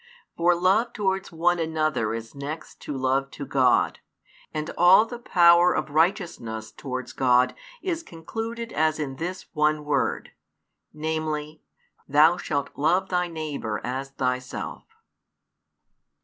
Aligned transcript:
For 0.35 0.55
love 0.55 0.93
towards 0.93 1.31
one 1.31 1.59
another 1.59 2.15
is 2.15 2.33
next 2.33 2.79
to 2.81 2.97
love 2.97 3.29
to 3.37 3.45
God, 3.45 3.99
and 4.51 4.67
all 4.75 5.05
the 5.05 5.19
power 5.19 5.75
of 5.75 5.91
righteousness 5.91 6.71
towards 6.71 7.13
God 7.13 7.53
is 7.83 8.01
concluded 8.01 8.73
as 8.73 8.97
in 8.97 9.17
this 9.17 9.45
one 9.53 9.85
word, 9.85 10.31
namely, 10.91 11.61
Thou 12.09 12.37
shalt 12.37 12.71
love 12.75 13.09
thy 13.09 13.27
neighbour 13.27 13.79
as 13.83 14.09
thyself. 14.09 14.85